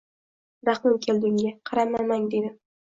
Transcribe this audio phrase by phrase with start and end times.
[0.69, 2.55] Rahmim keldi unga: «qamamang,— dedim.–